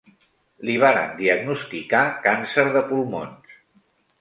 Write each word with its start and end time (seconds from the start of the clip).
Li 0.69 0.77
varen 0.83 1.13
diagnosticar 1.19 2.01
càncer 2.27 2.67
de 2.79 2.85
pulmons. 2.91 3.57